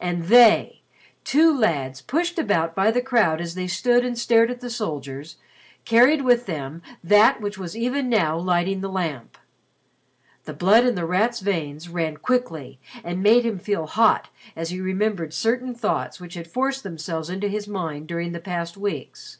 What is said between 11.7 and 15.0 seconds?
ran quickly and made him feel hot as he